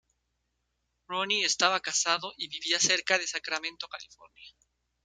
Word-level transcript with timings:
Ronnie 1.07 1.45
estaba 1.45 1.79
casado 1.79 2.33
y 2.35 2.47
vivía 2.47 2.79
cerca 2.79 3.19
de 3.19 3.27
Sacramento, 3.27 3.87
California. 3.87 4.51